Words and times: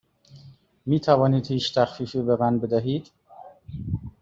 می 0.85 0.99
توانید 0.99 1.47
هیچ 1.47 1.75
تخفیفی 1.75 2.21
به 2.21 2.35
من 2.39 2.59
بدهید؟ 2.59 3.11